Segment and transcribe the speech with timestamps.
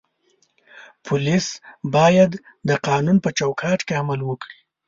[1.05, 1.47] پولیس
[1.95, 2.31] باید
[2.69, 4.57] د قانون په چوکاټ کې عمل وکړي.